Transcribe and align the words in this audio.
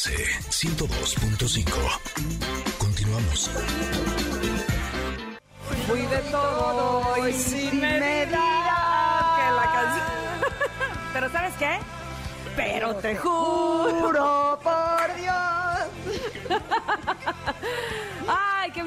MBS 0.00 0.08
102.5. 0.48 1.68
Continuamos. 2.78 3.50
Fui 5.86 6.00
de 6.06 6.18
todo 6.30 7.28
y 7.28 7.32
sin 7.34 7.80
medida. 7.80 8.40
Que 9.36 9.50
la 9.56 9.66
canción. 9.74 10.06
Pero 11.12 11.30
¿sabes 11.30 11.54
qué? 11.58 11.78
Pero 12.56 12.96
te 12.96 13.14
juro 13.16 14.58
por 14.62 15.16
Dios. 15.16 15.36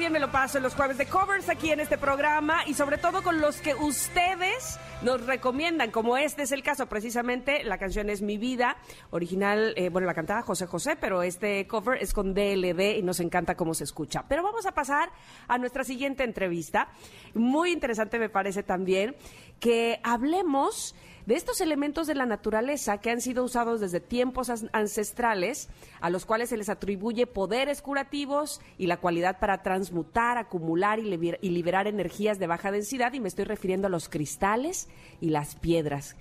Bien 0.04 0.12
me 0.12 0.20
lo 0.20 0.30
paso 0.30 0.58
en 0.58 0.64
los 0.64 0.74
jueves 0.74 0.98
de 0.98 1.06
covers 1.06 1.48
aquí 1.48 1.70
en 1.70 1.80
este 1.80 1.96
programa 1.96 2.66
y 2.66 2.74
sobre 2.74 2.98
todo 2.98 3.22
con 3.22 3.40
los 3.40 3.62
que 3.62 3.74
ustedes 3.74 4.78
nos 5.00 5.24
recomiendan, 5.24 5.90
como 5.90 6.18
este 6.18 6.42
es 6.42 6.52
el 6.52 6.62
caso 6.62 6.90
precisamente, 6.90 7.64
la 7.64 7.78
canción 7.78 8.10
es 8.10 8.20
Mi 8.20 8.36
Vida, 8.36 8.76
original, 9.12 9.72
eh, 9.78 9.88
bueno, 9.88 10.06
la 10.06 10.12
cantaba 10.12 10.42
José 10.42 10.66
José, 10.66 10.96
pero 10.96 11.22
este 11.22 11.66
cover 11.66 12.02
es 12.02 12.12
con 12.12 12.34
DLD 12.34 12.98
y 12.98 13.02
nos 13.02 13.18
encanta 13.18 13.54
cómo 13.54 13.72
se 13.72 13.84
escucha. 13.84 14.26
Pero 14.28 14.42
vamos 14.42 14.66
a 14.66 14.72
pasar 14.72 15.10
a 15.48 15.56
nuestra 15.56 15.84
siguiente 15.84 16.22
entrevista. 16.22 16.88
Muy 17.32 17.72
interesante 17.72 18.18
me 18.18 18.28
parece 18.28 18.62
también 18.62 19.16
que 19.58 20.00
hablemos 20.02 20.94
de 21.26 21.34
estos 21.34 21.60
elementos 21.60 22.06
de 22.06 22.14
la 22.14 22.26
naturaleza 22.26 22.98
que 22.98 23.10
han 23.10 23.20
sido 23.20 23.44
usados 23.44 23.80
desde 23.80 24.00
tiempos 24.00 24.50
ancestrales, 24.72 25.68
a 26.00 26.10
los 26.10 26.26
cuales 26.26 26.50
se 26.50 26.56
les 26.56 26.68
atribuye 26.68 27.26
poderes 27.26 27.82
curativos 27.82 28.60
y 28.78 28.86
la 28.86 28.98
cualidad 28.98 29.38
para 29.38 29.62
transmutar, 29.62 30.36
acumular 30.36 30.98
y, 30.98 31.50
liberar 31.50 31.86
energías 31.86 32.38
de 32.38 32.46
baja 32.46 32.70
densidad, 32.70 33.12
y 33.14 33.20
me 33.20 33.28
estoy 33.28 33.44
refiriendo 33.44 33.86
a 33.86 33.90
los 33.90 34.08
cristales 34.08 34.88
y 35.20 35.30
las 35.30 35.54
piedras 35.54 36.16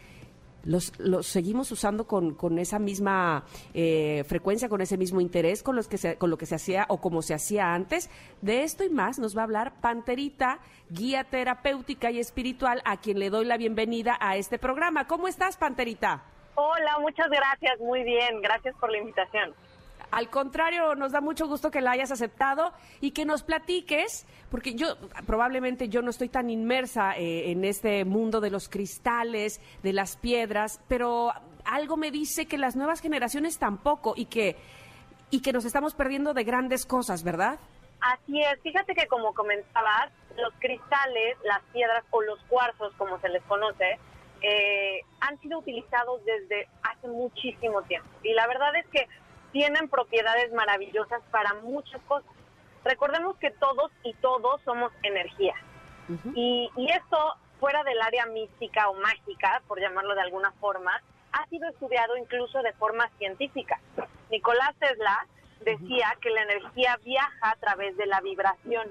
los, 0.63 0.97
los 0.99 1.27
seguimos 1.27 1.71
usando 1.71 2.07
con, 2.07 2.33
con 2.33 2.57
esa 2.59 2.79
misma 2.79 3.45
eh, 3.73 4.23
frecuencia, 4.27 4.69
con 4.69 4.81
ese 4.81 4.97
mismo 4.97 5.21
interés, 5.21 5.63
con, 5.63 5.75
los 5.75 5.87
que 5.87 5.97
se, 5.97 6.17
con 6.17 6.29
lo 6.29 6.37
que 6.37 6.45
se 6.45 6.55
hacía 6.55 6.85
o 6.89 7.01
como 7.01 7.21
se 7.21 7.33
hacía 7.33 7.73
antes. 7.73 8.09
De 8.41 8.63
esto 8.63 8.83
y 8.83 8.89
más 8.89 9.19
nos 9.19 9.35
va 9.35 9.41
a 9.41 9.43
hablar 9.45 9.73
Panterita, 9.81 10.59
guía 10.89 11.25
terapéutica 11.25 12.11
y 12.11 12.19
espiritual, 12.19 12.81
a 12.85 12.97
quien 12.97 13.19
le 13.19 13.29
doy 13.29 13.45
la 13.45 13.57
bienvenida 13.57 14.17
a 14.19 14.37
este 14.37 14.57
programa. 14.57 15.07
¿Cómo 15.07 15.27
estás, 15.27 15.57
Panterita? 15.57 16.23
Hola, 16.55 16.99
muchas 16.99 17.29
gracias, 17.29 17.79
muy 17.79 18.03
bien, 18.03 18.41
gracias 18.41 18.75
por 18.79 18.91
la 18.91 18.99
invitación. 18.99 19.53
Al 20.13 20.29
contrario, 20.29 20.93
nos 20.93 21.11
da 21.11 21.21
mucho 21.21 21.47
gusto 21.47 21.71
que 21.71 21.81
la 21.81 21.89
hayas 21.89 22.11
aceptado 22.11 22.71
y 23.01 23.11
que 23.11 23.25
nos 23.25 23.41
platiques, 23.41 24.27
porque 24.51 24.75
yo 24.75 24.95
probablemente 25.25 25.89
yo 25.89 26.03
no 26.03 26.11
estoy 26.11 26.29
tan 26.29 26.51
inmersa 26.51 27.17
eh, 27.17 27.49
en 27.49 27.65
este 27.65 28.05
mundo 28.05 28.39
de 28.39 28.51
los 28.51 28.69
cristales, 28.69 29.59
de 29.81 29.91
las 29.91 30.15
piedras, 30.17 30.79
pero 30.87 31.31
algo 31.65 31.97
me 31.97 32.11
dice 32.11 32.45
que 32.45 32.59
las 32.59 32.75
nuevas 32.75 33.01
generaciones 33.01 33.57
tampoco 33.57 34.13
y 34.15 34.25
que 34.25 34.55
y 35.31 35.41
que 35.41 35.51
nos 35.51 35.65
estamos 35.65 35.95
perdiendo 35.95 36.35
de 36.35 36.43
grandes 36.43 36.85
cosas, 36.85 37.23
¿verdad? 37.23 37.57
Así 37.99 38.39
es. 38.39 38.61
Fíjate 38.61 38.93
que 38.93 39.07
como 39.07 39.33
comentabas, 39.33 40.11
los 40.37 40.53
cristales, 40.59 41.37
las 41.43 41.63
piedras 41.73 42.03
o 42.11 42.21
los 42.21 42.39
cuarzos, 42.43 42.93
como 42.99 43.19
se 43.19 43.29
les 43.29 43.41
conoce, 43.45 43.97
eh, 44.43 45.01
han 45.21 45.39
sido 45.39 45.57
utilizados 45.57 46.23
desde 46.23 46.67
hace 46.83 47.07
muchísimo 47.07 47.81
tiempo. 47.81 48.07
Y 48.21 48.33
la 48.33 48.45
verdad 48.45 48.75
es 48.75 48.85
que 48.89 49.07
tienen 49.53 49.87
propiedades 49.87 50.51
maravillosas 50.51 51.21
para 51.31 51.53
muchas 51.61 52.01
cosas. 52.01 52.29
Recordemos 52.83 53.37
que 53.37 53.51
todos 53.51 53.91
y 54.03 54.13
todos 54.15 54.59
somos 54.65 54.91
energía. 55.03 55.55
y, 56.35 56.69
y 56.75 56.91
esto, 56.91 57.17
fuera 57.61 57.81
del 57.85 58.01
área 58.01 58.25
mística 58.25 58.89
o 58.89 58.95
mágica, 58.95 59.61
por 59.67 59.79
llamarlo 59.79 60.15
de 60.15 60.21
alguna 60.21 60.51
forma, 60.59 60.91
ha 61.31 61.47
sido 61.47 61.69
estudiado 61.69 62.17
incluso 62.17 62.61
de 62.61 62.73
forma 62.73 63.09
científica. 63.17 63.79
Nicolás 64.29 64.75
Tesla 64.79 65.25
decía 65.63 66.17
que 66.19 66.29
la 66.29 66.41
energía 66.41 66.99
viaja 67.05 67.51
a 67.51 67.55
través 67.55 67.95
de 67.95 68.05
la 68.05 68.19
vibración 68.19 68.89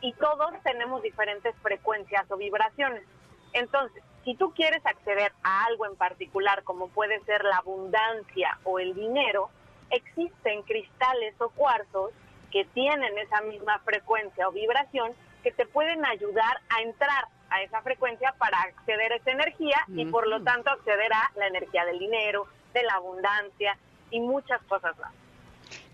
y 0.00 0.12
todos 0.14 0.52
tenemos 0.64 1.02
diferentes 1.02 1.54
frecuencias 1.62 2.28
o 2.30 2.36
vibraciones. 2.36 3.04
Entonces, 3.52 4.02
si 4.24 4.34
tú 4.34 4.52
quieres 4.54 4.84
acceder 4.84 5.32
a 5.42 5.64
algo 5.66 5.86
en 5.86 5.96
particular, 5.96 6.62
como 6.64 6.88
puede 6.88 7.20
ser 7.24 7.44
la 7.44 7.56
abundancia 7.58 8.58
o 8.64 8.78
el 8.78 8.94
dinero, 8.94 9.50
existen 9.90 10.62
cristales 10.62 11.34
o 11.40 11.50
cuarzos 11.50 12.12
que 12.50 12.64
tienen 12.66 13.16
esa 13.18 13.40
misma 13.42 13.78
frecuencia 13.80 14.48
o 14.48 14.52
vibración 14.52 15.12
que 15.42 15.52
te 15.52 15.66
pueden 15.66 16.04
ayudar 16.04 16.60
a 16.68 16.82
entrar 16.82 17.24
a 17.48 17.62
esa 17.62 17.80
frecuencia 17.82 18.34
para 18.38 18.60
acceder 18.60 19.12
a 19.12 19.16
esa 19.16 19.30
energía 19.30 19.78
y 19.88 20.04
por 20.06 20.26
lo 20.28 20.42
tanto 20.42 20.70
acceder 20.70 21.12
a 21.12 21.30
la 21.36 21.46
energía 21.46 21.84
del 21.84 21.98
dinero, 21.98 22.46
de 22.74 22.82
la 22.82 22.94
abundancia 22.94 23.76
y 24.10 24.20
muchas 24.20 24.62
cosas 24.64 24.96
más. 24.98 25.12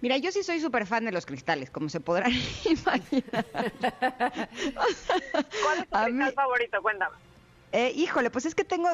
Mira, 0.01 0.17
yo 0.19 0.31
sí 0.31 0.43
soy 0.43 0.61
súper 0.61 0.87
fan 0.87 1.05
de 1.05 1.13
los 1.13 1.25
cristales, 1.25 1.71
como 1.71 1.89
se 1.89 2.01
podrán 2.01 2.31
imaginar. 2.65 3.45
¿Cuál 5.63 5.79
es 5.79 5.89
tu 5.89 6.05
cristal 6.05 6.33
favorito? 6.35 6.83
Cuéntame. 6.83 7.17
Eh, 7.73 7.93
híjole, 7.95 8.31
pues 8.31 8.47
es 8.47 8.55
que 8.55 8.65
tengo, 8.65 8.89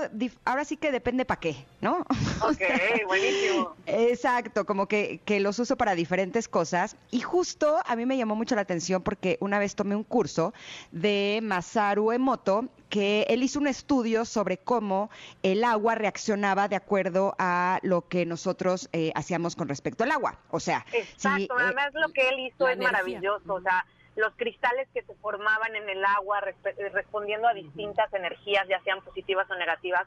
ahora 0.45 0.65
sí 0.65 0.77
que 0.77 0.91
depende 0.91 1.25
para 1.25 1.41
qué, 1.41 1.65
¿no? 1.81 2.05
Ok, 2.43 2.63
buenísimo. 3.07 3.75
Exacto, 3.87 4.65
como 4.65 4.89
que, 4.89 5.21
que, 5.25 5.41
los 5.41 5.59
uso 5.59 5.77
para 5.77 5.95
diferentes 5.95 6.49
cosas. 6.49 6.97
Y 7.11 7.21
justo 7.21 7.79
a 7.87 7.97
mí 7.97 8.07
me 8.07 8.17
llamó 8.17 8.35
mucho 8.35 8.55
la 8.55 8.63
atención 8.63 9.03
porque 9.03 9.37
una 9.41 9.59
vez 9.59 9.77
tomé 9.77 9.95
un 9.95 10.05
curso 10.05 10.53
de 10.91 11.41
Masaru 11.43 12.13
Emoto, 12.13 12.67
que 12.89 13.27
él 13.29 13.43
hizo 13.43 13.61
un 13.61 13.69
estudio 13.69 14.25
sobre 14.25 14.59
cómo 14.59 15.11
el 15.43 15.65
agua 15.65 15.95
reaccionaba 15.95 16.69
de 16.69 16.77
acuerdo 16.77 17.35
a 17.39 17.79
lo 17.83 18.09
que 18.09 18.27
nosotros 18.27 18.89
eh, 18.93 19.13
hacíamos 19.15 19.55
con 19.55 19.69
respecto 19.69 20.05
al 20.05 20.13
agua. 20.13 20.39
O 20.51 20.61
sea, 20.61 20.85
Exacto, 20.93 21.55
además 21.59 21.91
lo 21.95 22.13
que 22.13 22.29
él 22.29 22.41
hizo 22.41 22.69
es 22.69 22.79
maravilloso, 22.79 23.55
o 23.55 23.61
sea 23.61 23.85
los 24.17 24.35
cristales 24.37 24.89
que 24.93 25.03
se 25.03 25.15
formaban 25.15 25.75
en 25.75 25.89
el 25.89 26.05
agua 26.05 26.41
eh, 26.65 26.89
respondiendo 26.91 27.49
a 27.49 27.55
distintas 27.55 28.13
energías, 28.13 28.69
ya 28.69 28.81
sean 28.83 29.01
positivas 29.03 29.51
o 29.51 29.55
negativas, 29.55 30.07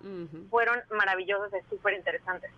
fueron 0.49 0.79
maravillosos 0.91 1.51
y 1.53 1.69
súper 1.69 1.95
interesantes. 1.95 2.51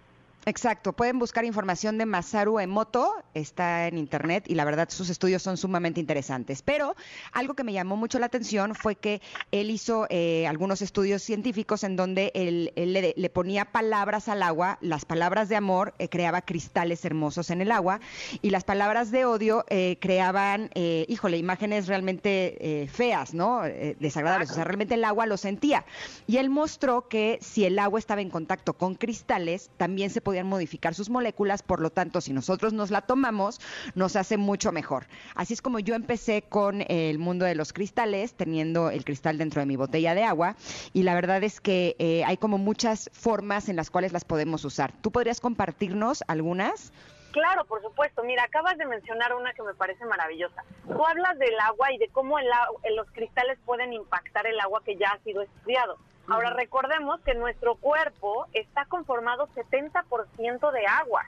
Exacto, 0.47 0.94
pueden 0.94 1.19
buscar 1.19 1.44
información 1.44 1.97
de 1.97 2.06
Masaru 2.06 2.59
Emoto, 2.59 3.13
está 3.34 3.85
en 3.90 3.97
internet 3.97 4.46
y 4.47 4.56
la 4.56 4.63
verdad 4.63 4.88
sus 4.90 5.09
estudios 5.09 5.41
son 5.41 5.58
sumamente 5.58 6.00
interesantes. 6.00 6.62
Pero 6.62 6.96
algo 7.34 7.53
que 7.53 7.66
me 7.66 7.74
llamó 7.74 7.97
mucho 7.97 8.18
la 8.18 8.28
atención 8.28 8.74
fue 8.74 8.96
que 8.96 9.22
él 9.52 9.69
hizo 9.69 10.08
eh, 10.09 10.47
algunos 10.47 10.81
estudios 10.81 11.22
científicos 11.22 11.84
en 11.84 11.97
donde 11.97 12.31
él, 12.34 12.72
le, 12.78 13.30
ponía 13.30 13.66
palabras 13.66 14.30
al 14.30 14.41
agua, 14.41 14.78
las 14.80 15.03
palabras 15.03 15.50
de 15.50 15.58
amor 15.58 15.94
eh, 16.00 16.08
creaba 16.08 16.41
cristales 16.41 17.03
hermosos 17.03 17.50
en 17.50 17.59
el 17.59 17.69
agua 17.69 18.00
y 18.41 18.50
las 18.50 18.64
palabras 18.64 19.12
de 19.12 19.25
odio 19.25 19.66
eh, 19.68 19.97
creaban, 20.00 20.69
híjole, 20.75 21.35
imágenes 21.35 21.88
realmente 21.88 22.88
feas, 22.90 23.34
¿no? 23.34 23.64
desagradables, 24.00 24.52
o 24.52 24.53
sea, 24.53 24.64
realmente 24.64 24.94
el 24.94 25.03
agua 25.03 25.25
lo 25.25 25.35
sentía. 25.35 25.84
Y 26.25 26.38
él 26.38 26.50
mostró 26.50 27.09
que 27.09 27.38
si 27.41 27.66
el 27.66 27.78
agua 27.79 28.00
estaba 28.00 28.22
en 28.22 28.29
contacto 28.29 28.75
con 28.75 28.96
cristales, 28.96 29.72
también 29.75 30.09
se 30.09 30.22
podía 30.22 30.36
modificar 30.43 30.93
sus 30.93 31.09
moléculas, 31.09 31.63
por 31.63 31.81
lo 31.81 31.89
tanto, 31.89 32.21
si 32.21 32.33
nosotros 32.33 32.73
nos 32.73 32.91
la 32.91 33.01
tomamos, 33.01 33.59
nos 33.95 34.15
hace 34.15 34.37
mucho 34.37 34.71
mejor. 34.71 35.07
Así 35.35 35.53
es 35.53 35.61
como 35.61 35.79
yo 35.79 35.95
empecé 35.95 36.43
con 36.43 36.83
el 36.87 37.19
mundo 37.19 37.45
de 37.45 37.55
los 37.55 37.73
cristales, 37.73 38.33
teniendo 38.33 38.89
el 38.89 39.05
cristal 39.05 39.37
dentro 39.37 39.61
de 39.61 39.65
mi 39.65 39.75
botella 39.75 40.15
de 40.15 40.23
agua, 40.23 40.55
y 40.93 41.03
la 41.03 41.15
verdad 41.15 41.43
es 41.43 41.61
que 41.61 41.95
eh, 41.99 42.23
hay 42.25 42.37
como 42.37 42.57
muchas 42.57 43.09
formas 43.13 43.69
en 43.69 43.75
las 43.75 43.89
cuales 43.89 44.13
las 44.13 44.25
podemos 44.25 44.65
usar. 44.65 44.93
¿Tú 45.01 45.11
podrías 45.11 45.41
compartirnos 45.41 46.23
algunas? 46.27 46.91
Claro, 47.31 47.65
por 47.65 47.81
supuesto. 47.81 48.23
Mira, 48.23 48.43
acabas 48.43 48.77
de 48.77 48.85
mencionar 48.85 49.35
una 49.35 49.53
que 49.53 49.61
me 49.61 49.73
parece 49.73 50.05
maravillosa. 50.05 50.63
Tú 50.87 51.05
hablas 51.05 51.37
del 51.37 51.59
agua 51.59 51.91
y 51.91 51.97
de 51.97 52.07
cómo 52.09 52.39
el, 52.39 52.47
los 52.95 53.07
cristales 53.11 53.59
pueden 53.65 53.93
impactar 53.93 54.47
el 54.47 54.59
agua 54.59 54.81
que 54.83 54.95
ya 54.95 55.09
ha 55.09 55.19
sido 55.19 55.41
estudiado. 55.43 55.97
Ahora 56.29 56.49
recordemos 56.51 57.21
que 57.21 57.35
nuestro 57.35 57.75
cuerpo 57.75 58.47
está 58.53 58.85
conformado 58.85 59.47
70% 59.55 60.72
de 60.72 60.85
agua. 60.85 61.25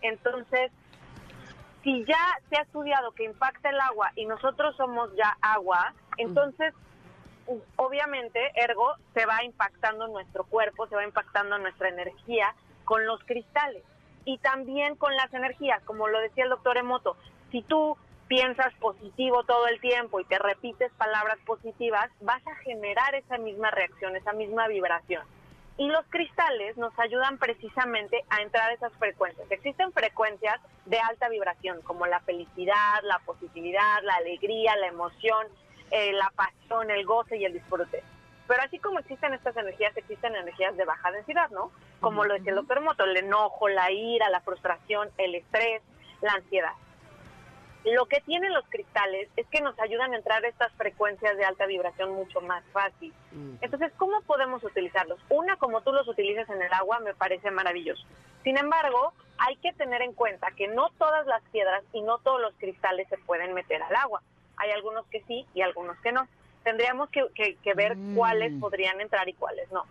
Entonces, 0.00 0.72
si 1.82 2.04
ya 2.06 2.38
se 2.48 2.56
ha 2.56 2.62
estudiado 2.62 3.12
que 3.12 3.24
impacta 3.24 3.70
el 3.70 3.80
agua 3.80 4.10
y 4.16 4.26
nosotros 4.26 4.74
somos 4.76 5.14
ya 5.16 5.36
agua, 5.42 5.92
entonces 6.16 6.74
obviamente, 7.76 8.52
ergo, 8.54 8.94
se 9.14 9.26
va 9.26 9.42
impactando 9.44 10.06
nuestro 10.08 10.44
cuerpo, 10.44 10.86
se 10.86 10.96
va 10.96 11.04
impactando 11.04 11.58
nuestra 11.58 11.88
energía 11.88 12.54
con 12.84 13.06
los 13.06 13.22
cristales 13.24 13.82
y 14.24 14.38
también 14.38 14.96
con 14.96 15.14
las 15.16 15.32
energías, 15.32 15.82
como 15.84 16.08
lo 16.08 16.20
decía 16.20 16.44
el 16.44 16.50
doctor 16.50 16.76
Emoto. 16.76 17.16
Si 17.50 17.62
tú 17.62 17.96
piensas 18.28 18.72
positivo 18.74 19.42
todo 19.44 19.66
el 19.66 19.80
tiempo 19.80 20.20
y 20.20 20.24
te 20.24 20.38
repites 20.38 20.92
palabras 20.92 21.38
positivas, 21.46 22.10
vas 22.20 22.46
a 22.46 22.54
generar 22.56 23.14
esa 23.14 23.38
misma 23.38 23.70
reacción, 23.70 24.14
esa 24.16 24.32
misma 24.32 24.68
vibración. 24.68 25.24
Y 25.78 25.86
los 25.88 26.04
cristales 26.10 26.76
nos 26.76 26.96
ayudan 26.98 27.38
precisamente 27.38 28.24
a 28.30 28.42
entrar 28.42 28.70
a 28.70 28.74
esas 28.74 28.92
frecuencias. 28.94 29.50
Existen 29.50 29.92
frecuencias 29.92 30.60
de 30.86 30.98
alta 30.98 31.28
vibración, 31.28 31.80
como 31.82 32.06
la 32.06 32.20
felicidad, 32.20 33.00
la 33.02 33.20
positividad, 33.20 34.02
la 34.02 34.16
alegría, 34.16 34.76
la 34.76 34.88
emoción, 34.88 35.46
eh, 35.90 36.12
la 36.12 36.30
pasión, 36.34 36.90
el 36.90 37.06
goce 37.06 37.36
y 37.36 37.44
el 37.44 37.52
disfrute. 37.52 38.02
Pero 38.48 38.62
así 38.62 38.78
como 38.78 38.98
existen 38.98 39.34
estas 39.34 39.56
energías, 39.56 39.96
existen 39.96 40.34
energías 40.34 40.76
de 40.76 40.84
baja 40.84 41.12
densidad, 41.12 41.48
¿no? 41.50 41.70
Como 42.00 42.24
lo 42.24 42.34
decía 42.34 42.50
el 42.50 42.56
doctor 42.56 42.80
Moto, 42.80 43.04
el 43.04 43.16
enojo, 43.16 43.68
la 43.68 43.90
ira, 43.92 44.28
la 44.30 44.40
frustración, 44.40 45.10
el 45.16 45.34
estrés, 45.34 45.82
la 46.22 46.32
ansiedad. 46.32 46.72
Lo 47.84 48.06
que 48.06 48.20
tienen 48.20 48.52
los 48.52 48.64
cristales 48.68 49.28
es 49.36 49.46
que 49.46 49.60
nos 49.60 49.78
ayudan 49.78 50.12
a 50.12 50.16
entrar 50.16 50.44
a 50.44 50.48
estas 50.48 50.72
frecuencias 50.72 51.36
de 51.36 51.44
alta 51.44 51.64
vibración 51.66 52.10
mucho 52.12 52.40
más 52.40 52.62
fácil. 52.72 53.12
Entonces, 53.60 53.92
¿cómo 53.96 54.20
podemos 54.22 54.62
utilizarlos? 54.64 55.18
Una, 55.30 55.56
como 55.56 55.80
tú 55.80 55.92
los 55.92 56.06
utilizas 56.08 56.48
en 56.50 56.60
el 56.60 56.72
agua, 56.72 56.98
me 57.00 57.14
parece 57.14 57.50
maravilloso. 57.50 58.04
Sin 58.42 58.58
embargo, 58.58 59.12
hay 59.38 59.56
que 59.56 59.72
tener 59.72 60.02
en 60.02 60.12
cuenta 60.12 60.50
que 60.56 60.68
no 60.68 60.90
todas 60.98 61.26
las 61.26 61.42
piedras 61.52 61.82
y 61.92 62.02
no 62.02 62.18
todos 62.18 62.40
los 62.40 62.52
cristales 62.58 63.08
se 63.08 63.18
pueden 63.18 63.54
meter 63.54 63.82
al 63.82 63.94
agua. 63.96 64.22
Hay 64.56 64.70
algunos 64.72 65.06
que 65.06 65.22
sí 65.22 65.46
y 65.54 65.62
algunos 65.62 65.96
que 66.00 66.12
no. 66.12 66.26
Tendríamos 66.64 67.08
que, 67.10 67.26
que- 67.34 67.56
que 67.62 67.74
ver 67.74 67.96
Mm. 67.96 68.16
cuáles 68.16 68.52
podrían 68.60 69.00
entrar 69.00 69.28
y 69.28 69.34
cuáles 69.34 69.70
no. 69.70 69.84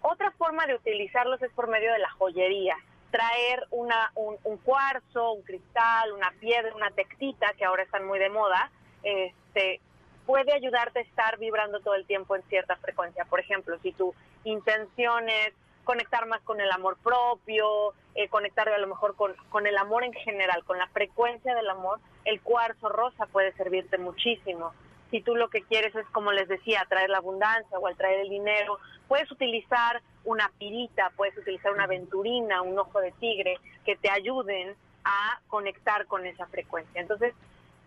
Otra 0.00 0.30
forma 0.32 0.66
de 0.66 0.74
utilizarlos 0.74 1.40
es 1.42 1.52
por 1.52 1.68
medio 1.68 1.92
de 1.92 1.98
la 1.98 2.10
joyería. 2.10 2.76
Traer 3.10 3.66
una, 3.70 4.12
un, 4.14 4.56
cuarzo, 4.58 5.32
un 5.32 5.42
cristal, 5.42 6.12
una 6.12 6.32
piedra, 6.40 6.74
una 6.74 6.90
tectita, 6.90 7.52
que 7.56 7.64
ahora 7.64 7.82
están 7.82 8.06
muy 8.06 8.18
de 8.18 8.28
moda, 8.28 8.70
este, 9.02 9.80
puede 10.26 10.52
ayudarte 10.52 10.98
a 10.98 11.02
estar 11.02 11.38
vibrando 11.38 11.80
todo 11.80 11.94
el 11.94 12.04
tiempo 12.06 12.36
en 12.36 12.42
cierta 12.44 12.76
frecuencia. 12.76 13.24
Por 13.24 13.40
ejemplo, 13.40 13.78
si 13.82 13.92
tu 13.92 14.14
intención 14.44 15.28
es 15.28 15.54
conectar 15.84 16.26
más 16.26 16.42
con 16.42 16.60
el 16.60 16.70
amor 16.72 16.98
propio, 17.02 17.94
eh, 18.16 18.28
conectar 18.28 18.68
a 18.68 18.78
lo 18.78 18.88
mejor 18.88 19.14
con, 19.14 19.34
con 19.50 19.66
el 19.66 19.76
amor 19.78 20.02
en 20.02 20.12
general, 20.12 20.64
con 20.64 20.78
la 20.78 20.88
frecuencia 20.88 21.54
del 21.54 21.70
amor, 21.70 22.00
el 22.24 22.40
cuarzo 22.40 22.88
rosa 22.88 23.26
puede 23.26 23.52
servirte 23.52 23.96
muchísimo. 23.96 24.72
Si 25.10 25.20
tú 25.20 25.36
lo 25.36 25.48
que 25.48 25.62
quieres 25.62 25.94
es, 25.94 26.04
como 26.08 26.32
les 26.32 26.48
decía, 26.48 26.84
traer 26.88 27.08
la 27.10 27.18
abundancia 27.18 27.78
o 27.78 27.94
traer 27.94 28.20
el 28.20 28.28
dinero, 28.28 28.78
puedes 29.06 29.30
utilizar 29.30 30.02
una 30.26 30.50
pirita, 30.58 31.10
puedes 31.16 31.36
utilizar 31.38 31.72
una 31.72 31.84
aventurina, 31.84 32.60
un 32.62 32.78
ojo 32.78 33.00
de 33.00 33.12
tigre, 33.12 33.58
que 33.84 33.96
te 33.96 34.10
ayuden 34.10 34.76
a 35.04 35.40
conectar 35.48 36.06
con 36.06 36.26
esa 36.26 36.46
frecuencia. 36.46 37.00
Entonces, 37.00 37.32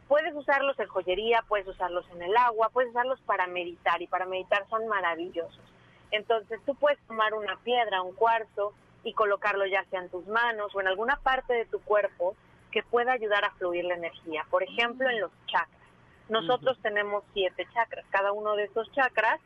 puedes 0.07 0.33
usarlos 0.33 0.77
en 0.79 0.87
joyería, 0.87 1.43
puedes 1.47 1.67
usarlos 1.67 2.05
en 2.15 2.23
el 2.23 2.35
agua, 2.35 2.69
puedes 2.73 2.89
usarlos 2.89 3.19
para 3.21 3.45
meditar 3.45 4.01
y 4.01 4.07
para 4.07 4.25
meditar 4.25 4.67
son 4.69 4.87
maravillosos. 4.87 5.61
Entonces 6.11 6.59
tú 6.65 6.75
puedes 6.75 6.99
tomar 7.07 7.35
una 7.35 7.55
piedra, 7.57 8.01
un 8.01 8.15
cuarzo 8.15 8.73
y 9.03 9.13
colocarlo 9.13 9.65
ya 9.67 9.83
sea 9.85 10.01
en 10.01 10.09
tus 10.09 10.25
manos 10.27 10.73
o 10.73 10.81
en 10.81 10.87
alguna 10.87 11.17
parte 11.17 11.53
de 11.53 11.65
tu 11.65 11.79
cuerpo 11.81 12.35
que 12.71 12.83
pueda 12.83 13.13
ayudar 13.13 13.45
a 13.45 13.51
fluir 13.51 13.85
la 13.85 13.95
energía. 13.95 14.45
Por 14.49 14.63
ejemplo, 14.63 15.07
en 15.09 15.21
los 15.21 15.31
chakras. 15.45 15.79
Nosotros 16.27 16.77
tenemos 16.81 17.23
siete 17.33 17.67
chakras. 17.73 18.05
Cada 18.09 18.31
uno 18.31 18.55
de 18.55 18.65
esos 18.65 18.91
chakras 18.91 19.39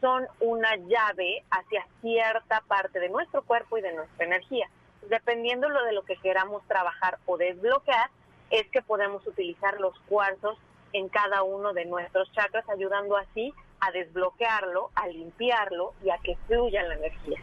son 0.00 0.26
una 0.40 0.76
llave 0.76 1.44
hacia 1.50 1.86
cierta 2.00 2.62
parte 2.66 3.00
de 3.00 3.08
nuestro 3.08 3.42
cuerpo 3.42 3.78
y 3.78 3.82
de 3.82 3.92
nuestra 3.92 4.26
energía. 4.26 4.68
Dependiendo 5.08 5.68
lo 5.68 5.84
de 5.84 5.92
lo 5.92 6.02
que 6.02 6.16
queramos 6.16 6.62
trabajar 6.66 7.18
o 7.26 7.36
desbloquear, 7.36 8.10
es 8.50 8.68
que 8.70 8.82
podemos 8.82 9.26
utilizar 9.26 9.80
los 9.80 9.98
cuarzos 10.08 10.58
en 10.92 11.08
cada 11.08 11.42
uno 11.42 11.72
de 11.72 11.84
nuestros 11.84 12.30
chakras, 12.32 12.68
ayudando 12.68 13.16
así 13.16 13.54
a 13.80 13.90
desbloquearlo, 13.92 14.90
a 14.94 15.06
limpiarlo 15.06 15.94
y 16.04 16.10
a 16.10 16.18
que 16.18 16.36
fluya 16.46 16.82
la 16.82 16.94
energía. 16.94 17.40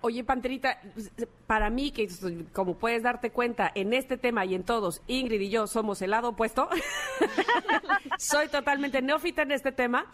Oye, 0.00 0.22
Panterita, 0.22 0.80
para 1.48 1.70
mí, 1.70 1.90
que 1.90 2.08
como 2.52 2.78
puedes 2.78 3.02
darte 3.02 3.30
cuenta, 3.30 3.70
en 3.74 3.92
este 3.92 4.16
tema 4.16 4.44
y 4.44 4.54
en 4.54 4.62
todos, 4.62 5.02
Ingrid 5.08 5.40
y 5.40 5.50
yo 5.50 5.66
somos 5.66 6.00
el 6.02 6.10
lado 6.12 6.28
opuesto. 6.30 6.68
Soy 8.18 8.48
totalmente 8.48 9.02
neófita 9.02 9.42
en 9.42 9.52
este 9.52 9.72
tema. 9.72 10.06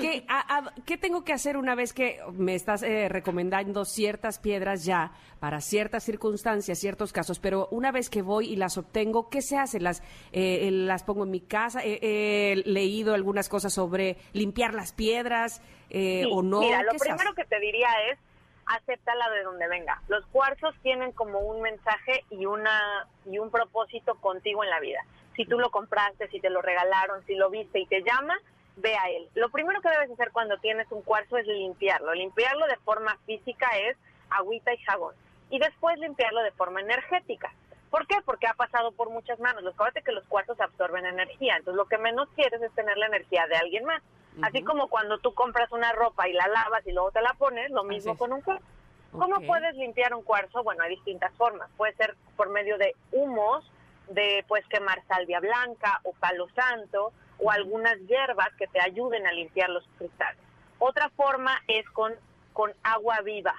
¿Qué, 0.00 0.24
a- 0.28 0.58
a- 0.58 0.74
¿qué 0.86 0.96
tengo 0.96 1.24
que 1.24 1.32
hacer 1.32 1.56
una 1.56 1.74
vez 1.74 1.92
que 1.92 2.20
me 2.32 2.54
estás 2.54 2.82
eh, 2.82 3.08
recomendando 3.08 3.84
ciertas 3.84 4.38
piedras 4.38 4.84
ya 4.84 5.12
para 5.40 5.60
ciertas 5.60 6.04
circunstancias, 6.04 6.78
ciertos 6.78 7.12
casos? 7.12 7.38
Pero 7.38 7.68
una 7.70 7.92
vez 7.92 8.10
que 8.10 8.22
voy 8.22 8.48
y 8.52 8.56
las 8.56 8.78
obtengo, 8.78 9.28
¿qué 9.28 9.42
se 9.42 9.56
hace? 9.58 9.80
¿Las, 9.80 10.02
eh, 10.32 10.70
las 10.72 11.02
pongo 11.04 11.24
en 11.24 11.30
mi 11.30 11.40
casa? 11.40 11.80
Eh, 11.84 11.98
He 12.00 12.56
leído 12.68 13.14
algunas 13.14 13.48
cosas 13.48 13.72
sobre 13.72 14.16
limpiar 14.32 14.74
las 14.74 14.92
piedras 14.92 15.60
eh, 15.90 16.22
Sí, 16.24 16.30
o 16.32 16.42
no. 16.42 16.60
Mira, 16.60 16.82
lo 16.82 16.92
primero 16.98 17.34
que 17.34 17.44
te 17.44 17.58
diría 17.60 17.88
es 18.12 18.18
acéptala 18.68 19.30
de 19.30 19.42
donde 19.42 19.68
venga. 19.68 20.00
Los 20.08 20.24
cuarzos 20.26 20.74
tienen 20.82 21.12
como 21.12 21.40
un 21.40 21.62
mensaje 21.62 22.24
y 22.30 22.46
una 22.46 23.06
y 23.26 23.38
un 23.38 23.50
propósito 23.50 24.14
contigo 24.16 24.62
en 24.62 24.70
la 24.70 24.80
vida. 24.80 25.00
Si 25.36 25.44
tú 25.46 25.58
lo 25.58 25.70
compraste, 25.70 26.28
si 26.28 26.40
te 26.40 26.50
lo 26.50 26.62
regalaron, 26.62 27.24
si 27.26 27.34
lo 27.34 27.50
viste 27.50 27.80
y 27.80 27.86
te 27.86 28.02
llama, 28.02 28.38
ve 28.76 28.96
a 28.96 29.10
él. 29.10 29.28
Lo 29.34 29.50
primero 29.50 29.80
que 29.80 29.88
debes 29.88 30.10
hacer 30.10 30.30
cuando 30.32 30.58
tienes 30.58 30.90
un 30.90 31.02
cuarzo 31.02 31.36
es 31.38 31.46
limpiarlo. 31.46 32.12
Limpiarlo 32.14 32.66
de 32.66 32.76
forma 32.78 33.16
física 33.26 33.68
es 33.78 33.96
agüita 34.30 34.72
y 34.72 34.78
jabón. 34.78 35.14
Y 35.50 35.58
después 35.58 35.98
limpiarlo 35.98 36.42
de 36.42 36.52
forma 36.52 36.80
energética. 36.80 37.52
¿Por 37.90 38.06
qué? 38.06 38.16
Porque 38.24 38.46
ha 38.46 38.54
pasado 38.54 38.92
por 38.92 39.10
muchas 39.10 39.38
manos. 39.40 39.62
Los 39.62 39.74
que 40.04 40.12
los 40.12 40.24
cuarzos 40.24 40.60
absorben 40.60 41.06
energía. 41.06 41.56
Entonces 41.56 41.76
lo 41.76 41.86
que 41.86 41.98
menos 41.98 42.28
quieres 42.34 42.60
es 42.60 42.72
tener 42.72 42.96
la 42.98 43.06
energía 43.06 43.46
de 43.46 43.56
alguien 43.56 43.84
más. 43.84 44.02
Así 44.42 44.62
como 44.62 44.88
cuando 44.88 45.18
tú 45.18 45.34
compras 45.34 45.70
una 45.72 45.92
ropa 45.92 46.28
y 46.28 46.32
la 46.32 46.46
lavas 46.48 46.86
y 46.86 46.92
luego 46.92 47.10
te 47.10 47.22
la 47.22 47.34
pones, 47.34 47.70
lo 47.70 47.84
mismo 47.84 48.16
con 48.16 48.32
un 48.32 48.40
cuarzo. 48.40 48.64
¿Cómo 49.12 49.40
puedes 49.40 49.74
limpiar 49.74 50.14
un 50.14 50.22
cuarzo? 50.22 50.62
Bueno, 50.62 50.84
hay 50.84 50.90
distintas 50.90 51.32
formas. 51.34 51.68
Puede 51.76 51.94
ser 51.94 52.14
por 52.36 52.50
medio 52.50 52.78
de 52.78 52.94
humos, 53.12 53.68
de 54.08 54.44
pues 54.46 54.64
quemar 54.66 55.02
salvia 55.06 55.40
blanca 55.40 56.00
o 56.04 56.12
palo 56.12 56.48
santo 56.54 57.12
o 57.38 57.50
algunas 57.50 57.98
hierbas 58.06 58.50
que 58.58 58.66
te 58.66 58.80
ayuden 58.80 59.26
a 59.26 59.32
limpiar 59.32 59.70
los 59.70 59.84
cristales. 59.96 60.40
Otra 60.78 61.08
forma 61.10 61.60
es 61.66 61.88
con, 61.90 62.14
con 62.52 62.72
agua 62.82 63.20
viva. 63.22 63.54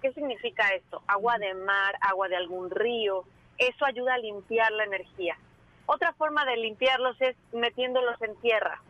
¿Qué 0.00 0.12
significa 0.12 0.68
esto? 0.70 1.02
Agua 1.06 1.38
de 1.38 1.54
mar, 1.54 1.96
agua 2.00 2.28
de 2.28 2.36
algún 2.36 2.70
río. 2.70 3.24
Eso 3.58 3.84
ayuda 3.84 4.14
a 4.14 4.18
limpiar 4.18 4.72
la 4.72 4.84
energía. 4.84 5.36
Otra 5.86 6.12
forma 6.14 6.44
de 6.44 6.56
limpiarlos 6.56 7.20
es 7.20 7.36
metiéndolos 7.52 8.20
en 8.22 8.34
tierra 8.36 8.80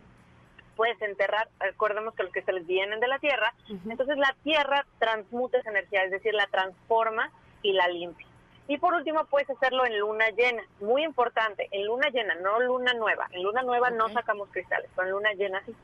puedes 0.76 1.00
enterrar, 1.02 1.48
recordemos 1.58 2.14
que 2.14 2.22
los 2.22 2.32
cristales 2.32 2.66
vienen 2.66 3.00
de 3.00 3.08
la 3.08 3.18
tierra, 3.18 3.54
entonces 3.88 4.16
la 4.16 4.34
tierra 4.42 4.86
transmuta 4.98 5.58
esa 5.58 5.70
energía, 5.70 6.04
es 6.04 6.10
decir, 6.10 6.34
la 6.34 6.46
transforma 6.46 7.30
y 7.62 7.72
la 7.72 7.88
limpia. 7.88 8.26
Y 8.68 8.78
por 8.78 8.94
último 8.94 9.24
puedes 9.26 9.50
hacerlo 9.50 9.84
en 9.84 9.98
luna 9.98 10.30
llena, 10.30 10.62
muy 10.80 11.04
importante, 11.04 11.68
en 11.72 11.86
luna 11.86 12.08
llena, 12.10 12.34
no 12.36 12.60
luna 12.60 12.94
nueva. 12.94 13.28
En 13.32 13.42
luna 13.42 13.62
nueva 13.62 13.90
no 13.90 14.08
sacamos 14.10 14.48
cristales, 14.50 14.88
pero 14.94 15.08
en 15.08 15.12
luna 15.14 15.32
llena 15.32 15.62
sí. 15.66 15.74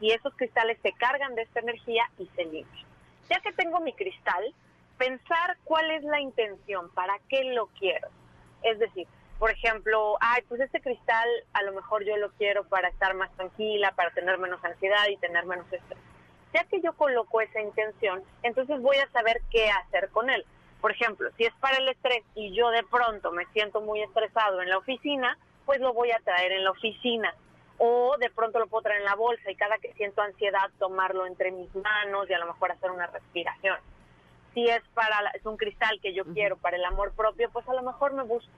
Y 0.00 0.12
esos 0.12 0.34
cristales 0.34 0.78
se 0.82 0.92
cargan 0.92 1.34
de 1.34 1.42
esta 1.42 1.60
energía 1.60 2.04
y 2.18 2.26
se 2.36 2.44
limpian. 2.44 2.86
Ya 3.30 3.40
que 3.40 3.52
tengo 3.52 3.80
mi 3.80 3.94
cristal, 3.94 4.54
pensar 4.98 5.56
cuál 5.64 5.90
es 5.90 6.04
la 6.04 6.20
intención, 6.20 6.90
para 6.90 7.18
qué 7.28 7.44
lo 7.54 7.66
quiero. 7.78 8.08
Es 8.62 8.78
decir, 8.78 9.08
por 9.38 9.50
ejemplo, 9.50 10.16
ay, 10.20 10.42
pues 10.48 10.60
este 10.60 10.80
cristal 10.80 11.28
a 11.52 11.62
lo 11.62 11.72
mejor 11.72 12.04
yo 12.04 12.16
lo 12.16 12.30
quiero 12.32 12.64
para 12.64 12.88
estar 12.88 13.14
más 13.14 13.30
tranquila, 13.36 13.92
para 13.92 14.10
tener 14.10 14.38
menos 14.38 14.64
ansiedad 14.64 15.06
y 15.08 15.16
tener 15.16 15.44
menos 15.44 15.70
estrés. 15.72 15.98
Ya 16.54 16.64
que 16.64 16.80
yo 16.80 16.94
coloco 16.94 17.40
esa 17.40 17.60
intención, 17.60 18.22
entonces 18.42 18.80
voy 18.80 18.96
a 18.96 19.10
saber 19.10 19.42
qué 19.50 19.68
hacer 19.70 20.08
con 20.10 20.30
él. 20.30 20.44
Por 20.80 20.92
ejemplo, 20.92 21.28
si 21.36 21.44
es 21.44 21.54
para 21.54 21.78
el 21.78 21.88
estrés 21.88 22.22
y 22.34 22.54
yo 22.54 22.70
de 22.70 22.82
pronto 22.84 23.30
me 23.32 23.44
siento 23.46 23.80
muy 23.80 24.02
estresado 24.02 24.62
en 24.62 24.70
la 24.70 24.78
oficina, 24.78 25.36
pues 25.66 25.80
lo 25.80 25.92
voy 25.92 26.12
a 26.12 26.20
traer 26.20 26.52
en 26.52 26.64
la 26.64 26.70
oficina. 26.70 27.34
O 27.78 28.16
de 28.18 28.30
pronto 28.30 28.58
lo 28.58 28.68
puedo 28.68 28.82
traer 28.82 29.00
en 29.00 29.06
la 29.06 29.16
bolsa 29.16 29.50
y 29.50 29.56
cada 29.56 29.76
que 29.78 29.92
siento 29.94 30.22
ansiedad 30.22 30.70
tomarlo 30.78 31.26
entre 31.26 31.50
mis 31.50 31.74
manos 31.74 32.30
y 32.30 32.32
a 32.32 32.38
lo 32.38 32.46
mejor 32.46 32.72
hacer 32.72 32.90
una 32.90 33.06
respiración. 33.08 33.76
Si 34.54 34.66
es 34.66 34.82
para 34.94 35.20
la- 35.20 35.30
es 35.30 35.44
un 35.44 35.58
cristal 35.58 36.00
que 36.00 36.14
yo 36.14 36.24
quiero 36.24 36.56
para 36.56 36.76
el 36.76 36.84
amor 36.86 37.12
propio, 37.14 37.50
pues 37.50 37.68
a 37.68 37.74
lo 37.74 37.82
mejor 37.82 38.14
me 38.14 38.22
busco 38.22 38.50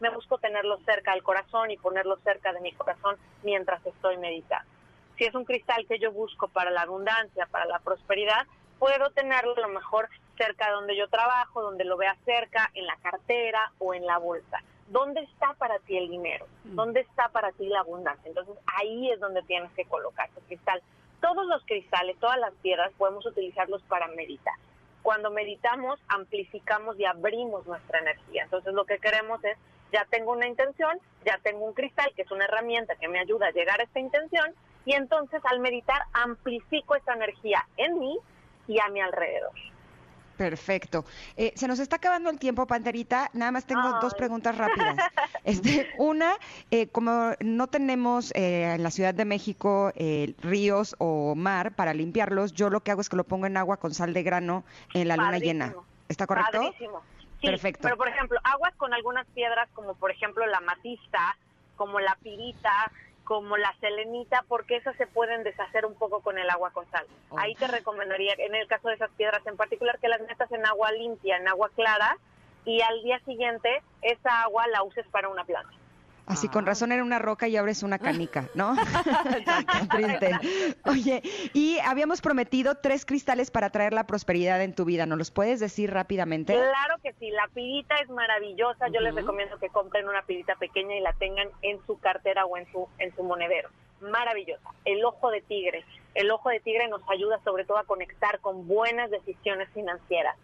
me 0.00 0.10
busco 0.10 0.38
tenerlo 0.38 0.78
cerca 0.84 1.12
del 1.12 1.22
corazón 1.22 1.70
y 1.70 1.76
ponerlo 1.76 2.16
cerca 2.18 2.52
de 2.52 2.60
mi 2.60 2.72
corazón 2.72 3.16
mientras 3.42 3.84
estoy 3.86 4.16
meditando. 4.18 4.70
Si 5.16 5.24
es 5.24 5.34
un 5.34 5.44
cristal 5.44 5.86
que 5.86 5.98
yo 5.98 6.12
busco 6.12 6.48
para 6.48 6.70
la 6.70 6.82
abundancia, 6.82 7.46
para 7.46 7.64
la 7.64 7.78
prosperidad, 7.78 8.46
puedo 8.78 9.10
tenerlo 9.10 9.54
a 9.56 9.60
lo 9.60 9.68
mejor 9.68 10.08
cerca 10.36 10.66
de 10.66 10.72
donde 10.72 10.96
yo 10.96 11.08
trabajo, 11.08 11.62
donde 11.62 11.84
lo 11.84 11.96
vea 11.96 12.16
cerca, 12.24 12.70
en 12.74 12.86
la 12.86 12.96
cartera 12.96 13.72
o 13.78 13.94
en 13.94 14.04
la 14.06 14.18
bolsa. 14.18 14.62
¿Dónde 14.88 15.20
está 15.22 15.54
para 15.54 15.78
ti 15.80 15.96
el 15.96 16.08
dinero? 16.08 16.46
¿Dónde 16.64 17.00
está 17.00 17.28
para 17.30 17.50
ti 17.52 17.66
la 17.66 17.80
abundancia? 17.80 18.28
Entonces 18.28 18.56
ahí 18.66 19.10
es 19.10 19.18
donde 19.18 19.42
tienes 19.42 19.72
que 19.72 19.84
colocar 19.86 20.30
tu 20.30 20.40
cristal. 20.42 20.80
Todos 21.20 21.46
los 21.46 21.64
cristales, 21.64 22.16
todas 22.20 22.38
las 22.38 22.52
piedras 22.54 22.92
podemos 22.96 23.26
utilizarlos 23.26 23.82
para 23.84 24.06
meditar. 24.08 24.54
Cuando 25.02 25.30
meditamos, 25.30 25.98
amplificamos 26.08 26.98
y 27.00 27.04
abrimos 27.04 27.66
nuestra 27.66 27.98
energía. 27.98 28.44
Entonces 28.44 28.74
lo 28.74 28.84
que 28.84 28.98
queremos 28.98 29.42
es, 29.44 29.56
ya 29.92 30.06
tengo 30.10 30.32
una 30.32 30.46
intención, 30.46 30.98
ya 31.24 31.38
tengo 31.42 31.64
un 31.64 31.74
cristal, 31.74 32.12
que 32.14 32.22
es 32.22 32.30
una 32.30 32.44
herramienta 32.44 32.96
que 32.96 33.08
me 33.08 33.18
ayuda 33.18 33.48
a 33.48 33.52
llegar 33.52 33.80
a 33.80 33.84
esta 33.84 34.00
intención, 34.00 34.54
y 34.84 34.94
entonces 34.94 35.40
al 35.44 35.60
meditar 35.60 36.02
amplifico 36.12 36.94
esa 36.94 37.14
energía 37.14 37.66
en 37.76 37.98
mí 37.98 38.18
y 38.68 38.78
a 38.80 38.88
mi 38.88 39.00
alrededor. 39.00 39.52
Perfecto. 40.36 41.04
Eh, 41.36 41.52
se 41.56 41.66
nos 41.66 41.78
está 41.78 41.96
acabando 41.96 42.30
el 42.30 42.38
tiempo, 42.38 42.66
Panterita. 42.66 43.30
Nada 43.32 43.52
más 43.52 43.64
tengo 43.66 43.98
dos 44.00 44.14
preguntas 44.14 44.56
rápidas. 44.56 44.96
Este, 45.44 45.88
una, 45.96 46.32
eh, 46.72 46.88
como 46.88 47.30
no 47.38 47.68
tenemos 47.68 48.32
eh, 48.34 48.74
en 48.74 48.82
la 48.82 48.90
Ciudad 48.90 49.14
de 49.14 49.24
México 49.24 49.92
eh, 49.94 50.34
ríos 50.40 50.96
o 50.98 51.36
mar 51.36 51.76
para 51.76 51.94
limpiarlos, 51.94 52.52
yo 52.52 52.68
lo 52.68 52.80
que 52.80 52.90
hago 52.90 53.00
es 53.00 53.08
que 53.08 53.14
lo 53.14 53.22
pongo 53.22 53.46
en 53.46 53.56
agua 53.56 53.76
con 53.76 53.94
sal 53.94 54.12
de 54.12 54.24
grano 54.24 54.64
en 54.92 55.06
la 55.06 55.16
luna 55.16 55.38
llena. 55.38 55.74
¿Está 56.08 56.26
correcto? 56.26 56.58
Padrísimo. 56.58 57.00
Sí, 57.40 57.46
Perfecto. 57.48 57.82
Pero, 57.82 57.96
por 57.96 58.08
ejemplo, 58.08 58.38
aguas 58.44 58.74
con 58.76 58.94
algunas 58.94 59.26
piedras 59.28 59.68
como, 59.74 59.94
por 59.94 60.10
ejemplo, 60.10 60.46
la 60.46 60.60
matista, 60.60 61.36
como 61.76 62.00
la 62.00 62.16
pirita, 62.22 62.90
como 63.24 63.56
la 63.56 63.74
selenita, 63.80 64.44
porque 64.48 64.76
esas 64.76 64.96
se 64.96 65.06
pueden 65.06 65.42
deshacer 65.42 65.84
un 65.84 65.94
poco 65.94 66.20
con 66.20 66.38
el 66.38 66.48
agua 66.48 66.70
con 66.70 66.88
sal. 66.90 67.06
Oh. 67.28 67.38
Ahí 67.38 67.54
te 67.56 67.66
recomendaría, 67.66 68.34
en 68.38 68.54
el 68.54 68.66
caso 68.68 68.88
de 68.88 68.94
esas 68.94 69.10
piedras 69.10 69.46
en 69.46 69.56
particular, 69.56 69.98
que 69.98 70.08
las 70.08 70.20
metas 70.22 70.50
en 70.52 70.64
agua 70.64 70.92
limpia, 70.92 71.36
en 71.36 71.48
agua 71.48 71.70
clara, 71.74 72.16
y 72.64 72.80
al 72.82 73.02
día 73.02 73.20
siguiente 73.20 73.82
esa 74.02 74.42
agua 74.42 74.66
la 74.68 74.82
uses 74.82 75.06
para 75.08 75.28
una 75.28 75.44
planta. 75.44 75.75
Así 76.26 76.46
Ah. 76.48 76.50
con 76.52 76.66
razón 76.66 76.92
era 76.92 77.02
una 77.04 77.18
roca 77.18 77.48
y 77.48 77.56
ahora 77.56 77.72
es 77.72 77.82
una 77.82 77.98
canica, 77.98 78.48
¿no? 78.54 78.74
Oye, 80.84 81.22
y 81.52 81.78
habíamos 81.80 82.20
prometido 82.20 82.76
tres 82.76 83.04
cristales 83.06 83.50
para 83.50 83.70
traer 83.70 83.92
la 83.92 84.06
prosperidad 84.06 84.62
en 84.62 84.74
tu 84.74 84.84
vida. 84.84 85.06
¿Nos 85.06 85.18
los 85.18 85.30
puedes 85.30 85.60
decir 85.60 85.92
rápidamente? 85.92 86.52
Claro 86.52 86.96
que 87.02 87.12
sí, 87.14 87.30
la 87.30 87.48
pirita 87.54 87.96
es 87.96 88.08
maravillosa. 88.10 88.88
Yo 88.88 89.00
les 89.00 89.14
recomiendo 89.14 89.58
que 89.58 89.68
compren 89.68 90.08
una 90.08 90.22
pirita 90.22 90.56
pequeña 90.56 90.96
y 90.96 91.00
la 91.00 91.12
tengan 91.14 91.48
en 91.62 91.78
su 91.86 91.98
cartera 91.98 92.44
o 92.44 92.56
en 92.56 92.70
su 92.72 92.88
en 92.98 93.14
su 93.14 93.22
monedero. 93.22 93.68
Maravillosa. 94.00 94.70
El 94.84 95.04
ojo 95.04 95.30
de 95.30 95.40
tigre. 95.42 95.84
El 96.14 96.30
ojo 96.30 96.50
de 96.50 96.60
tigre 96.60 96.88
nos 96.88 97.02
ayuda 97.08 97.38
sobre 97.44 97.64
todo 97.64 97.78
a 97.78 97.84
conectar 97.84 98.40
con 98.40 98.66
buenas 98.66 99.10
decisiones 99.10 99.68
financieras, 99.74 100.36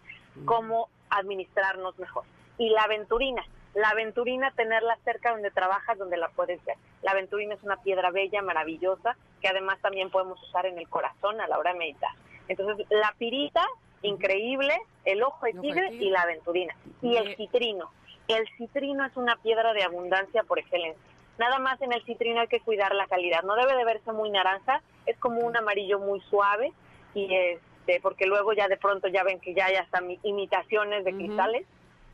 cómo 0.45 0.87
administrarnos 1.09 1.97
mejor. 1.99 2.23
Y 2.57 2.69
la 2.69 2.83
aventurina. 2.83 3.43
La 3.75 3.89
aventurina, 3.89 4.51
tenerla 4.51 4.97
cerca 5.03 5.31
donde 5.31 5.49
trabajas, 5.51 5.97
donde 5.97 6.17
la 6.17 6.29
puedes 6.29 6.63
ver. 6.65 6.75
La 7.01 7.11
aventurina 7.11 7.55
es 7.55 7.63
una 7.63 7.77
piedra 7.77 8.11
bella, 8.11 8.41
maravillosa, 8.41 9.15
que 9.41 9.47
además 9.47 9.79
también 9.81 10.09
podemos 10.11 10.41
usar 10.43 10.65
en 10.67 10.77
el 10.77 10.87
corazón 10.87 11.41
a 11.41 11.47
la 11.47 11.57
hora 11.57 11.73
de 11.73 11.79
meditar. 11.79 12.11
Entonces, 12.47 12.85
la 12.91 13.13
pirita, 13.17 13.65
increíble, 14.03 14.77
el 15.05 15.23
ojo 15.23 15.45
de 15.45 15.53
tigre 15.53 15.87
y 16.05 16.09
la 16.11 16.21
aventurina. 16.21 16.75
Y 17.01 17.15
el 17.17 17.35
citrino. 17.35 17.91
El 18.27 18.47
citrino 18.57 19.05
es 19.05 19.15
una 19.17 19.35
piedra 19.37 19.73
de 19.73 19.83
abundancia 19.83 20.43
por 20.43 20.59
excelencia. 20.59 21.01
Nada 21.37 21.57
más 21.59 21.81
en 21.81 21.91
el 21.93 22.03
citrino 22.05 22.41
hay 22.41 22.47
que 22.47 22.59
cuidar 22.59 22.93
la 22.93 23.07
calidad. 23.07 23.41
No 23.43 23.55
debe 23.55 23.75
de 23.75 23.85
verse 23.85 24.11
muy 24.11 24.29
naranja, 24.29 24.81
es 25.07 25.17
como 25.17 25.39
un 25.41 25.57
amarillo 25.57 25.99
muy 25.99 26.21
suave 26.29 26.71
y 27.15 27.33
este 27.35 27.99
porque 28.01 28.27
luego 28.27 28.53
ya 28.53 28.67
de 28.67 28.77
pronto 28.77 29.07
ya 29.09 29.23
ven 29.23 29.39
que 29.41 29.53
ya 29.53 29.65
hay 29.65 29.75
hasta 29.75 29.99
mi- 29.99 30.19
imitaciones 30.23 31.03
de 31.03 31.11
cristales. 31.13 31.65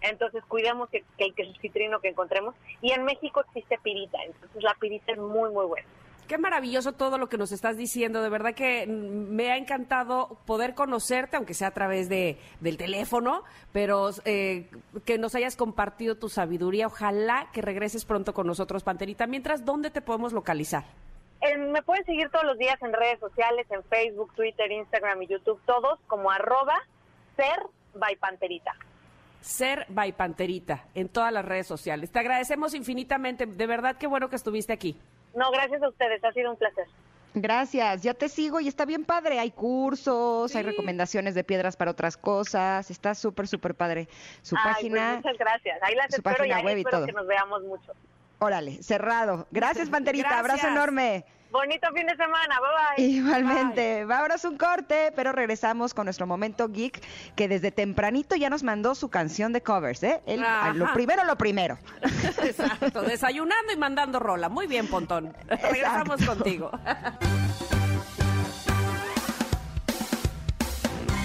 Entonces 0.02 0.44
cuidemos 0.48 0.90
que, 0.90 1.04
que 1.18 1.26
el 1.26 1.36
que 1.36 1.44
es 1.44 1.60
citrino 1.60 2.00
que 2.00 2.10
encontremos. 2.10 2.56
Y 2.82 2.92
en 2.92 3.04
México 3.04 3.42
existe 3.42 3.78
pirita, 3.84 4.18
entonces 4.24 4.64
la 4.64 4.74
pirita 4.76 5.12
es 5.12 5.18
muy 5.18 5.52
muy 5.52 5.66
buena. 5.66 5.88
Qué 6.30 6.38
maravilloso 6.38 6.92
todo 6.92 7.18
lo 7.18 7.28
que 7.28 7.40
nos 7.40 7.52
estás 7.52 7.76
diciendo. 7.76 8.22
De 8.22 8.30
verdad 8.30 8.54
que 8.54 8.86
mm, 8.86 8.92
me 9.34 9.50
ha 9.50 9.58
encantado 9.58 10.38
poder 10.46 10.76
conocerte, 10.76 11.38
aunque 11.38 11.56
sea 11.56 11.70
a 11.70 11.74
través 11.74 12.08
de, 12.08 12.38
del 12.60 12.78
teléfono, 12.78 13.44
pero 13.74 14.12
eh, 14.26 14.70
que 15.06 15.18
nos 15.18 15.34
hayas 15.34 15.56
compartido 15.56 16.20
tu 16.20 16.30
sabiduría. 16.30 16.86
Ojalá 16.86 17.50
que 17.52 17.64
regreses 17.64 18.06
pronto 18.06 18.36
con 18.36 18.46
nosotros, 18.46 18.84
Panterita. 18.84 19.26
Mientras, 19.26 19.66
¿dónde 19.66 19.90
te 19.90 20.02
podemos 20.04 20.32
localizar? 20.32 20.84
Eh, 21.42 21.58
me 21.58 21.82
pueden 21.82 22.06
seguir 22.06 22.30
todos 22.30 22.46
los 22.46 22.60
días 22.60 22.80
en 22.84 22.94
redes 22.94 23.20
sociales, 23.20 23.66
en 23.72 23.84
Facebook, 23.86 24.32
Twitter, 24.36 24.72
Instagram 24.72 25.24
y 25.24 25.28
YouTube, 25.28 25.60
todos 25.66 25.98
como 26.06 26.30
arroba 26.30 26.76
ser 27.38 27.60
by 27.96 28.16
panterita. 28.18 28.76
Ser 29.42 29.86
by 29.90 30.12
Panterita 30.14 30.86
en 30.96 31.10
todas 31.10 31.32
las 31.32 31.46
redes 31.46 31.68
sociales. 31.68 32.12
Te 32.12 32.20
agradecemos 32.20 32.74
infinitamente. 32.74 33.46
De 33.46 33.68
verdad, 33.68 33.96
qué 33.98 34.08
bueno 34.08 34.30
que 34.30 34.36
estuviste 34.36 34.74
aquí. 34.74 35.00
No, 35.36 35.50
gracias 35.52 35.82
a 35.82 35.90
ustedes, 35.90 36.24
ha 36.24 36.32
sido 36.34 36.52
un 36.52 36.58
placer. 36.58 36.86
Gracias, 37.36 38.02
ya 38.02 38.16
te 38.16 38.28
sigo 38.28 38.60
y 38.60 38.68
está 38.68 38.86
bien 38.86 39.06
padre. 39.06 39.40
Hay 39.40 39.52
cursos, 39.52 40.56
hay 40.56 40.64
recomendaciones 40.64 41.36
de 41.36 41.44
piedras 41.44 41.78
para 41.78 41.92
otras 41.92 42.18
cosas. 42.18 42.90
Está 42.90 43.14
súper, 43.14 43.48
súper 43.48 43.76
padre. 43.76 44.10
Su 44.42 44.56
Ay, 44.56 44.62
pues 44.64 44.76
página, 44.76 45.16
muchas 45.18 45.38
gracias. 45.38 45.80
Ahí 45.84 45.96
las 45.96 46.08
su 46.10 46.16
espero 46.18 46.36
y 46.36 46.50
página 46.50 46.56
ahí 46.58 46.66
web 46.66 46.78
y 46.78 46.82
espero 46.82 46.98
todo. 46.98 47.06
que 47.06 47.14
nos 47.14 47.28
veamos 47.28 47.64
mucho. 47.64 47.94
órale, 48.40 48.82
cerrado. 48.82 49.48
Gracias, 49.52 49.90
Panterita. 49.92 50.40
Abrazo 50.40 50.58
Gracias. 50.64 50.72
enorme. 50.72 51.26
Bonito 51.52 51.88
fin 51.94 52.06
de 52.06 52.16
semana, 52.16 52.60
bye 52.60 52.70
bye. 52.98 53.06
Igualmente, 53.06 54.06
vámonos 54.06 54.44
un 54.46 54.58
corte, 54.58 55.12
pero 55.16 55.32
regresamos 55.32 55.94
con 55.94 56.06
nuestro 56.06 56.28
momento 56.28 56.70
geek, 56.70 57.02
que 57.36 57.48
desde 57.48 57.72
tempranito 57.72 58.36
ya 58.36 58.50
nos 58.50 58.62
mandó 58.64 58.94
su 58.94 59.10
canción 59.10 59.52
de 59.52 59.62
covers, 59.62 60.04
¿eh? 60.04 60.22
Lo 60.76 60.94
primero, 60.94 61.24
lo 61.24 61.36
primero. 61.38 61.80
Exacto, 62.44 63.02
desayunando 63.02 63.74
y 63.74 63.78
mandando 63.78 64.20
rola. 64.20 64.50
Muy 64.50 64.68
bien, 64.68 64.88
Pontón. 64.88 65.36
Regresamos 65.48 66.24
contigo. 66.26 66.72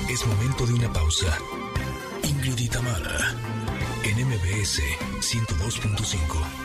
Es 0.08 0.26
momento 0.26 0.66
de 0.66 0.74
una 0.74 0.92
pausa. 0.92 1.36
Ingrid 2.22 2.70
en 4.04 4.26
MBS 4.28 4.80
102.5. 5.20 6.63